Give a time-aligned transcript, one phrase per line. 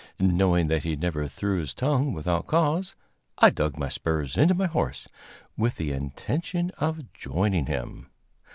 [0.19, 2.95] Knowing that he never threw his tongue without cause,
[3.37, 5.07] I dug my spurs into my horse,
[5.55, 8.07] with the intention of joining him.